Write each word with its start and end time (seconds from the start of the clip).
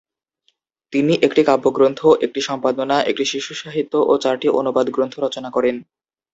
তিনি 0.93 1.13
একটি 1.21 1.41
কাব্যগ্রন্থ, 1.43 1.99
একটি 2.25 2.39
সম্পাদনা, 2.41 2.95
নয়টি 2.99 3.25
শিশুসাহিত্য 3.25 3.93
এবং 4.03 4.17
চারটি 4.17 4.47
অনুবাদ 4.59 4.85
গ্রন্থ 4.89 5.15
রচনা 5.19 5.49
করেন। 5.51 5.75